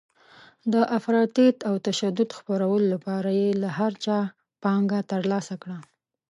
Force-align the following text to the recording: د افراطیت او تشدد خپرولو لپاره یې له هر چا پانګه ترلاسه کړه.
د 0.73 0.75
افراطیت 0.97 1.57
او 1.69 1.75
تشدد 1.87 2.29
خپرولو 2.39 2.85
لپاره 2.93 3.29
یې 3.39 3.49
له 3.61 3.69
هر 3.77 3.91
چا 4.03 4.19
پانګه 4.63 4.99
ترلاسه 5.11 5.55
کړه. 5.61 5.77